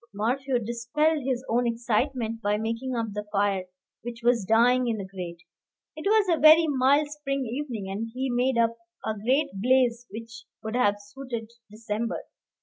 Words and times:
Morphew 0.15 0.57
dispelled 0.57 1.23
his 1.23 1.45
own 1.47 1.67
excitement 1.67 2.41
by 2.41 2.57
making 2.57 2.95
up 2.95 3.13
the 3.13 3.27
fire, 3.31 3.65
which 4.01 4.21
was 4.23 4.45
dying 4.45 4.87
in 4.87 4.97
the 4.97 5.05
grate. 5.05 5.43
It 5.95 6.07
was 6.07 6.27
a 6.27 6.39
very 6.41 6.65
mild 6.67 7.07
spring 7.11 7.45
evening, 7.45 7.87
and 7.87 8.09
he 8.11 8.27
made 8.31 8.57
up 8.57 8.75
a 9.05 9.13
great 9.13 9.51
blaze 9.53 10.07
which 10.09 10.45
would 10.63 10.73
have 10.75 10.95
suited 10.99 11.51
December. 11.69 12.23